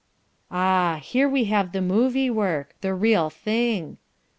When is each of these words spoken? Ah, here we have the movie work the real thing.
Ah, 0.49 0.99
here 1.03 1.29
we 1.29 1.43
have 1.43 1.73
the 1.73 1.79
movie 1.79 2.31
work 2.31 2.73
the 2.81 2.95
real 2.95 3.29
thing. 3.29 3.99